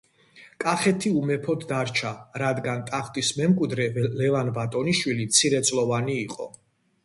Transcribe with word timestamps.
კახეთი 0.63 1.11
უმეფოდ 1.19 1.65
დარჩა, 1.71 2.13
რადგან 2.43 2.83
ტახტის 2.89 3.31
მემკვიდრე, 3.43 3.87
ლევან 4.23 4.53
ბატონიშვილი 4.59 5.31
მცირეწლოვანი 5.33 6.21
იყო. 6.27 6.53